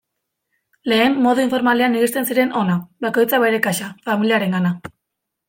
[0.91, 4.75] Lehen modu informalean iristen ziren hona, bakoitza bere kasa, familiarengana...